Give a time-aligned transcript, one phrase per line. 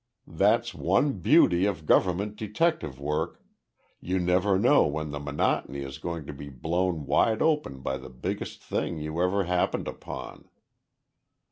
[0.25, 3.39] That's one beauty of government detective work
[3.99, 8.09] you never know when the monotony is going to be blown wide open by the
[8.09, 10.49] biggest thing you ever happened upon.